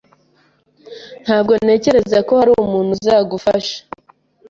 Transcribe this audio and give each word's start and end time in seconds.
Ntabwo 1.23 1.51
ntekereza 1.63 2.17
ko 2.27 2.31
hari 2.39 2.51
umuntu 2.65 2.89
uzagufasha. 2.97 3.77